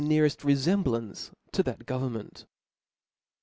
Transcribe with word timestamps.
neareft 0.03 0.41
refemblance 0.43 1.29
to 1.51 1.61
that 1.61 1.85
government. 1.85 2.47